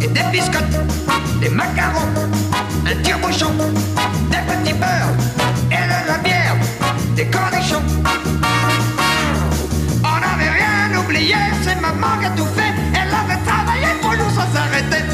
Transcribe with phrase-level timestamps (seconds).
[0.00, 0.78] et des biscottes,
[1.40, 2.08] des macarons,
[2.86, 3.52] un tire-bouchon,
[4.30, 5.14] des petits beurres
[5.70, 6.56] et de la bière,
[7.14, 7.82] des cornichons.
[10.02, 14.30] On n'avait rien oublié, c'est maman qui a tout fait, elle avait travaillé pour nous
[14.30, 15.04] sans s'arrêter,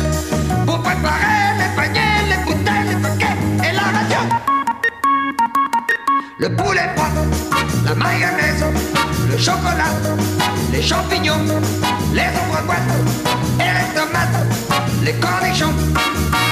[0.66, 3.36] pour préparer les paniers, les bouteilles, les paquets
[3.68, 4.20] et la radio.
[6.38, 7.10] Le poulet pas,
[7.84, 8.64] la mayonnaise,
[9.30, 9.92] le chocolat,
[10.72, 11.44] les champignons,
[12.14, 13.30] les ombres boîtes
[15.02, 16.49] les cornichons.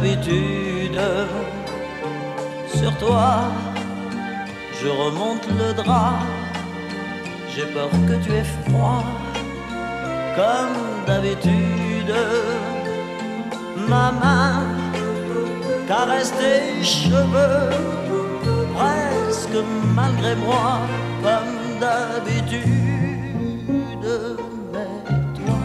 [0.00, 1.00] D'habitude.
[2.68, 3.50] Sur toi,
[4.80, 6.20] je remonte le drap.
[7.52, 9.02] J'ai peur que tu aies froid
[10.36, 12.14] comme d'habitude.
[13.88, 14.62] Ma main
[15.88, 17.70] caresse tes cheveux
[18.76, 19.58] presque
[19.96, 20.78] malgré moi
[21.24, 22.68] comme d'habitude.
[24.72, 24.92] Mais
[25.38, 25.60] toi,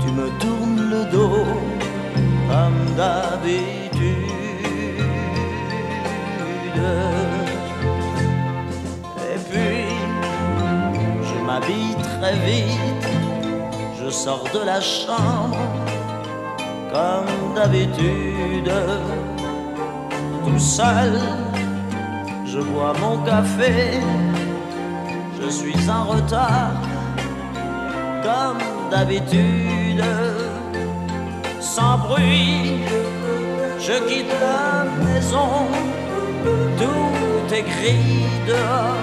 [0.00, 1.61] tu me tournes le dos
[2.96, 4.32] d'habitude.
[9.30, 9.86] Et puis,
[11.28, 13.06] je m'habille très vite,
[14.02, 15.56] je sors de la chambre
[16.92, 18.70] comme d'habitude,
[20.44, 21.18] tout seul,
[22.44, 23.98] je bois mon café,
[25.40, 26.72] je suis en retard,
[28.22, 30.04] comme d'habitude,
[31.62, 32.82] sans bruit,
[33.78, 35.66] je quitte la maison,
[36.76, 38.96] tout est gris dehors,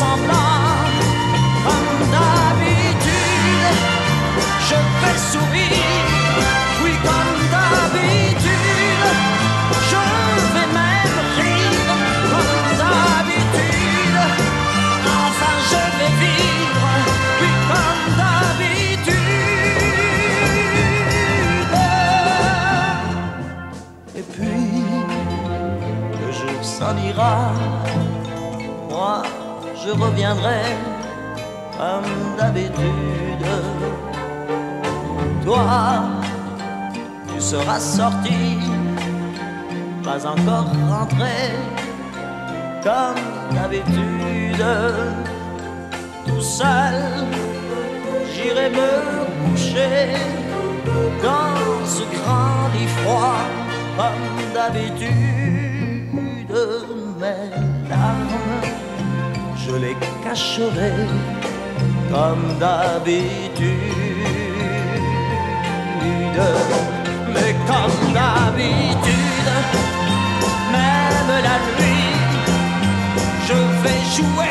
[0.00, 0.26] Comme
[2.12, 3.66] d'habitude,
[4.68, 6.46] je vais sourire,
[6.82, 9.06] oui, comme d'habitude,
[9.90, 10.02] je
[10.54, 11.92] vais même rire,
[12.30, 14.18] comme d'habitude.
[15.04, 16.88] Enfin, je vais vivre,
[17.40, 19.32] oui, comme d'habitude.
[24.16, 24.64] Et puis,
[26.20, 27.36] le jour s'en ira,
[29.90, 30.62] je reviendrai
[31.76, 33.46] comme d'habitude.
[35.44, 35.64] Toi,
[37.28, 38.58] tu seras sorti,
[40.04, 41.38] pas encore rentré,
[42.84, 44.64] comme d'habitude.
[46.26, 47.26] Tout seul,
[48.32, 48.92] j'irai me
[49.42, 50.14] coucher
[51.22, 53.44] dans ce grand lit froid,
[53.96, 55.10] comme d'habitude.
[57.20, 58.19] Mes larmes,
[59.70, 60.92] je les cacherai
[62.10, 63.70] comme d'habitude.
[67.34, 69.50] Mais comme d'habitude,
[70.72, 72.16] même la nuit,
[73.46, 74.49] je vais jouer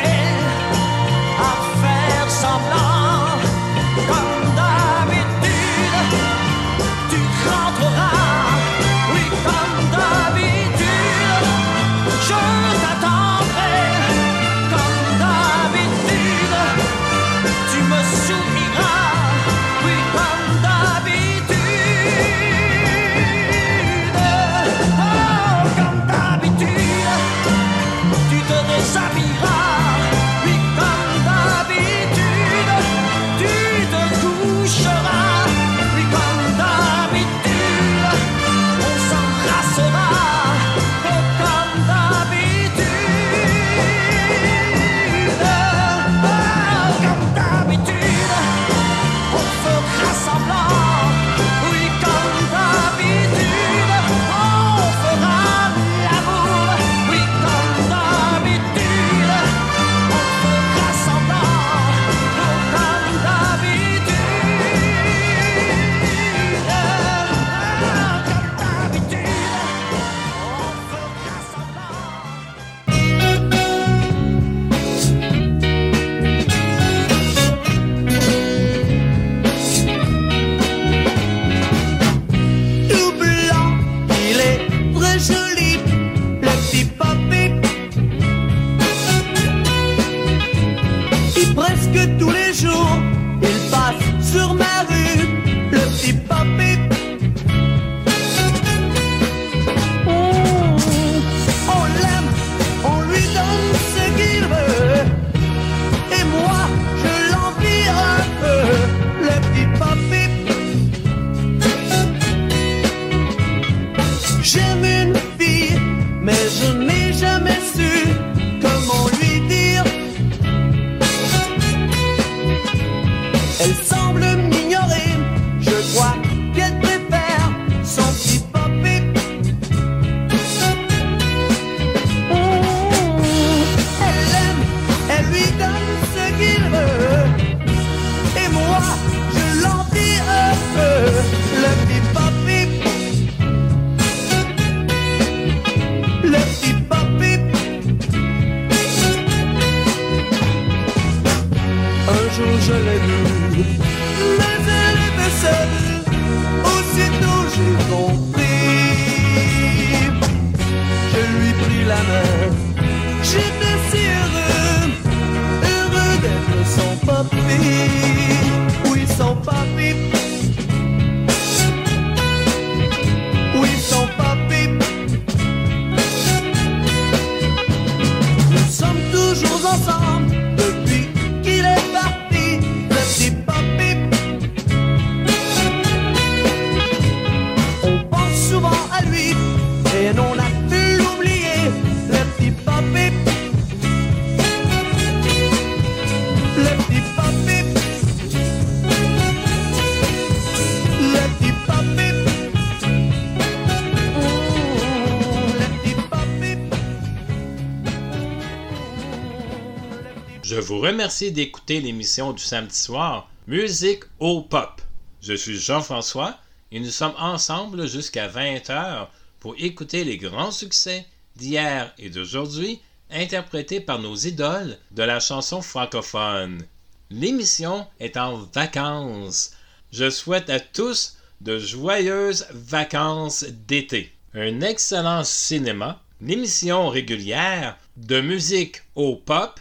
[210.80, 214.80] vous remercie d'écouter l'émission du samedi soir Musique au Pop.
[215.20, 216.38] Je suis Jean-François
[216.72, 219.08] et nous sommes ensemble jusqu'à 20h
[219.40, 221.04] pour écouter les grands succès
[221.36, 226.64] d'hier et d'aujourd'hui interprétés par nos idoles de la chanson francophone.
[227.10, 229.50] L'émission est en vacances.
[229.92, 234.14] Je souhaite à tous de joyeuses vacances d'été.
[234.32, 239.60] Un excellent cinéma, l'émission régulière de musique au pop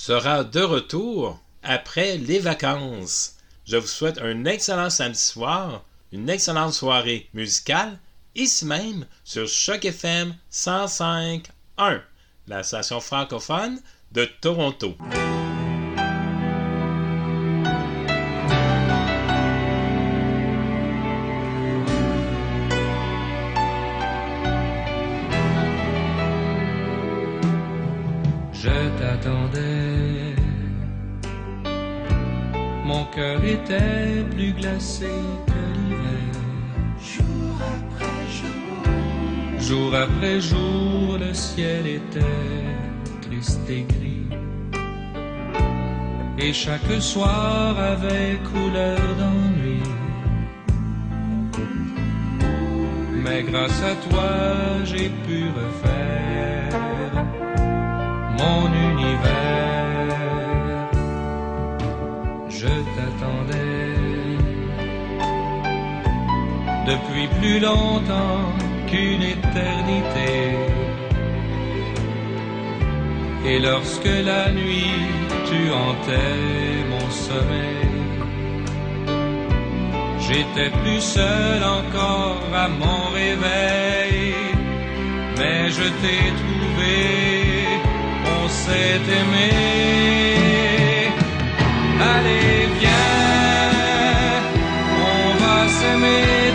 [0.00, 3.34] sera de retour après les vacances.
[3.66, 7.98] Je vous souhaite un excellent samedi soir, une excellente soirée musicale,
[8.34, 12.00] ici même sur Choc FM 105.1,
[12.46, 13.78] la station francophone
[14.10, 14.96] de Toronto.
[35.00, 35.12] Glacé
[35.46, 36.34] que l'hiver.
[37.00, 38.82] Jour après jour.
[39.58, 42.20] Jour après jour, le ciel était
[43.22, 44.26] triste et gris.
[46.38, 49.82] Et chaque soir avait couleur d'ennui.
[53.24, 54.30] Mais grâce à toi,
[54.84, 56.72] j'ai pu refaire
[58.38, 59.30] mon univers.
[62.48, 63.69] Je t'attendais
[66.86, 68.52] depuis plus longtemps
[68.86, 70.32] qu'une éternité.
[73.46, 75.00] Et lorsque la nuit
[75.48, 77.90] tu hantais mon sommeil,
[80.20, 84.34] j'étais plus seul encore à mon réveil,
[85.38, 87.40] mais je t'ai trouvé
[88.42, 89.50] on s'est aimé.
[92.14, 93.20] Allez, viens,
[95.12, 96.49] on va s'aimer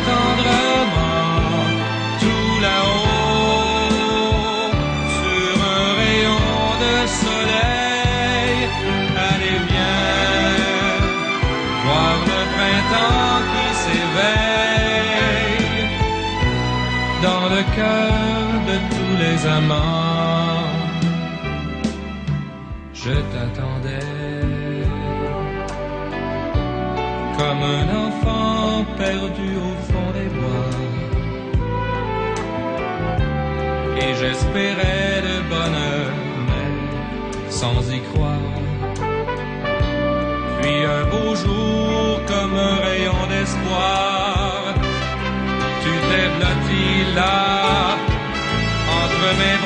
[17.77, 20.35] de tous les amants
[23.05, 24.25] je t'attendais
[27.37, 30.75] comme un enfant perdu au fond des bois.
[34.01, 36.09] Et j'espérais le bonheur,
[36.47, 38.55] mais sans y croire.
[40.59, 44.73] Puis un beau jour, comme un rayon d'espoir,
[45.83, 47.44] tu t'es blotti là,
[49.37, 49.64] me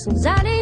[0.00, 0.59] Suzanne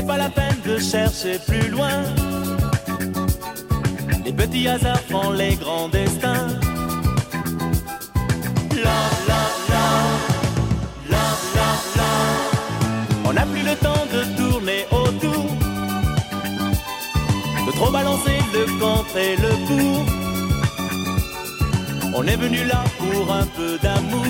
[0.00, 2.04] n'est pas la peine de chercher plus loin.
[4.24, 6.46] Les petits hasards font les grands destins.
[8.84, 9.86] La la la
[11.12, 11.24] la
[11.56, 13.26] la love.
[13.26, 15.44] On n'a plus le temps de tourner autour,
[17.66, 19.98] de trop balancer le contre et le pour.
[22.14, 24.26] On est venu là pour un peu d'amour.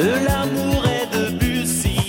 [0.00, 2.00] de l'amour et de Bussy.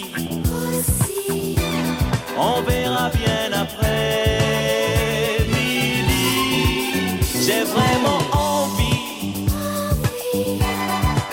[2.38, 7.20] On verra bien après midi.
[7.44, 8.22] J'ai vraiment
[8.54, 9.46] envie,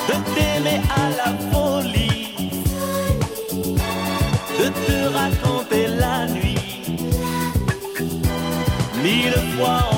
[0.09, 2.35] de t'aimer à la folie,
[4.61, 6.59] de te raconter la nuit,
[9.05, 9.98] mille fois.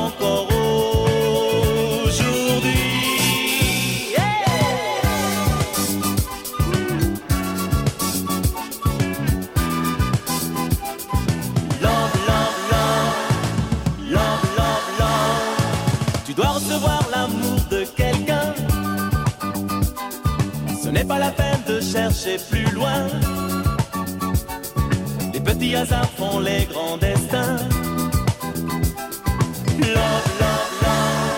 [22.11, 23.07] Chercher plus loin.
[25.33, 27.57] Les petits hasards font les grands destins.
[29.79, 31.33] Love, love, love,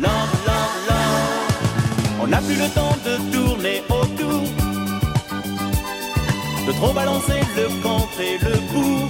[0.00, 2.22] love, love, love.
[2.22, 4.42] On n'a plus le temps de tourner autour.
[6.66, 9.08] De trop balancer le contre et le pour.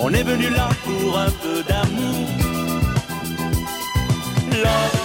[0.00, 2.28] On est venu là pour un peu d'amour.
[4.52, 4.97] Love,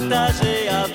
[0.00, 0.88] prawda, że ja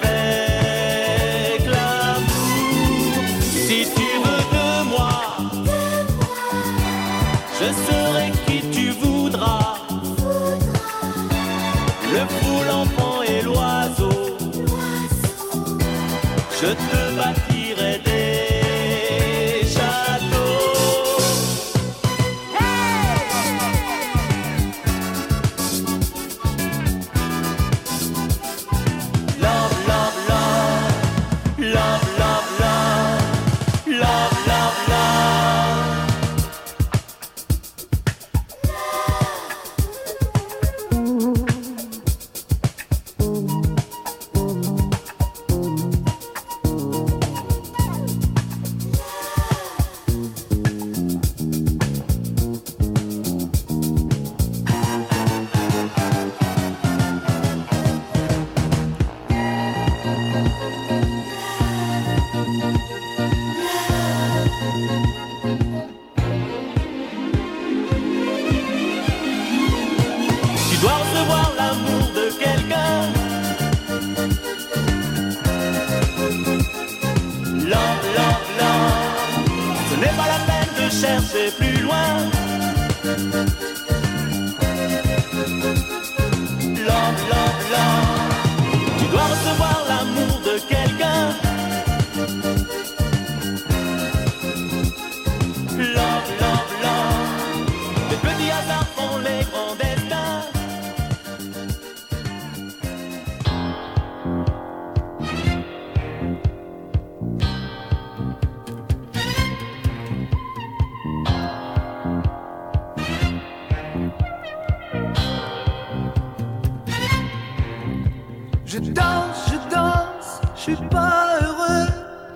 [120.65, 121.87] suis pas heureux,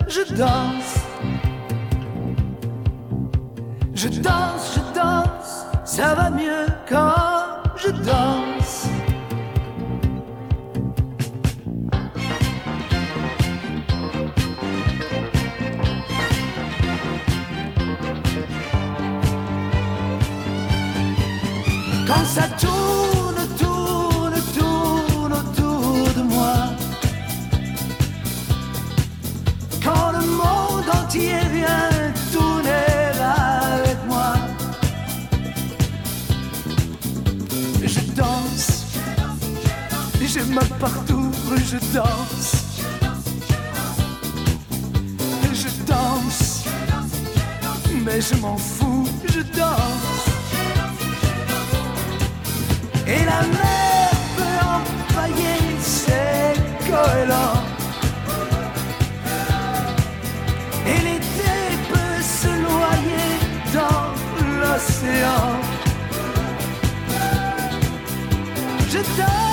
[0.06, 0.94] je danse.
[3.92, 8.39] Je danse, je danse, ça va mieux quand je danse.
[41.64, 42.52] Je danse.
[45.52, 46.64] Je danse,
[48.04, 50.26] mais je m'en fous, je danse.
[53.06, 56.54] Et la mer peut empailler ses
[56.88, 57.62] goélands.
[60.86, 61.54] Et l'été
[61.90, 63.30] peut se noyer
[63.74, 64.06] dans
[64.60, 65.60] l'océan.
[68.88, 69.49] Je danse,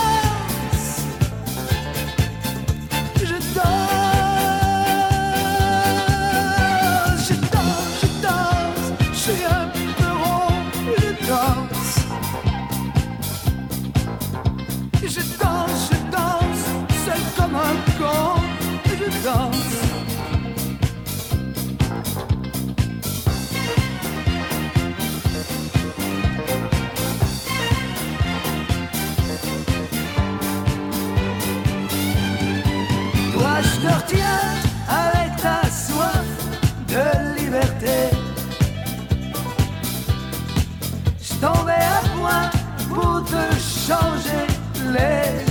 [42.89, 44.47] pour te changer
[44.93, 45.46] les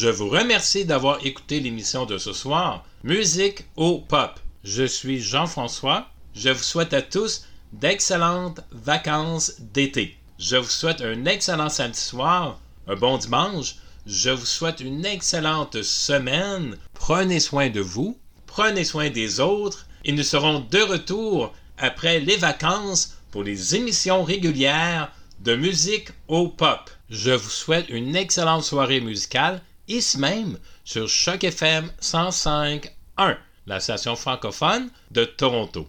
[0.00, 4.40] Je vous remercie d'avoir écouté l'émission de ce soir, Musique au Pop.
[4.64, 6.08] Je suis Jean-François.
[6.34, 10.16] Je vous souhaite à tous d'excellentes vacances d'été.
[10.38, 12.58] Je vous souhaite un excellent samedi soir,
[12.88, 13.74] un bon dimanche.
[14.06, 16.78] Je vous souhaite une excellente semaine.
[16.94, 22.38] Prenez soin de vous, prenez soin des autres et nous serons de retour après les
[22.38, 26.88] vacances pour les émissions régulières de musique au pop.
[27.10, 34.16] Je vous souhaite une excellente soirée musicale ici même sur Choc FM 105.1, la station
[34.16, 35.88] francophone de Toronto.